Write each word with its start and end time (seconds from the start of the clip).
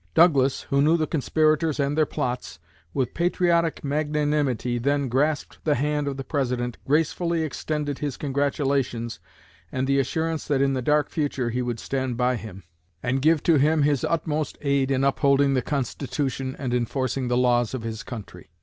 Douglas, 0.15 0.61
who 0.71 0.81
knew 0.81 0.97
the 0.97 1.05
conspirators 1.05 1.79
and 1.79 1.95
their 1.95 2.07
plots, 2.07 2.57
with 2.91 3.13
patriotic 3.13 3.83
magnanimity 3.83 4.79
then 4.79 5.09
grasped 5.09 5.59
the 5.63 5.75
hand 5.75 6.07
of 6.07 6.17
the 6.17 6.23
President, 6.23 6.79
gracefully 6.87 7.43
extended 7.43 7.99
his 7.99 8.17
congratulations, 8.17 9.19
and 9.71 9.85
the 9.85 9.99
assurance 9.99 10.47
that 10.47 10.59
in 10.59 10.73
the 10.73 10.81
dark 10.81 11.11
future 11.11 11.51
he 11.51 11.61
would 11.61 11.79
stand 11.79 12.17
by 12.17 12.35
him, 12.35 12.63
and 13.03 13.21
give 13.21 13.43
to 13.43 13.57
him 13.59 13.83
his 13.83 14.03
utmost 14.03 14.57
aid 14.61 14.89
in 14.89 15.03
upholding 15.03 15.53
the 15.53 15.61
Constitution 15.61 16.55
and 16.57 16.73
enforcing 16.73 17.27
the 17.27 17.37
laws 17.37 17.75
of 17.75 17.83
his 17.83 18.01
country." 18.01 18.49